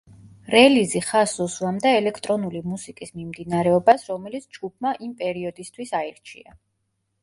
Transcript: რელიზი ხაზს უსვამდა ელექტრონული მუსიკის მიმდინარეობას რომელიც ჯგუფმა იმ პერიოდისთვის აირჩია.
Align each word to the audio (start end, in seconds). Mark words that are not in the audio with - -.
რელიზი 0.53 1.01
ხაზს 1.07 1.43
უსვამდა 1.45 1.91
ელექტრონული 1.99 2.63
მუსიკის 2.71 3.15
მიმდინარეობას 3.21 4.09
რომელიც 4.15 4.51
ჯგუფმა 4.59 4.99
იმ 5.09 5.17
პერიოდისთვის 5.25 5.99
აირჩია. 6.05 6.63